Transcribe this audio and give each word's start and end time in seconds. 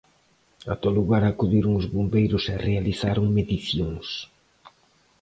Ata 0.73 0.85
o 0.91 0.95
lugar 0.99 1.23
acudiron 1.25 1.73
os 1.79 1.85
bombeiros 1.95 2.43
e 2.53 2.55
realizaron 2.67 3.35
medicións. 3.37 4.07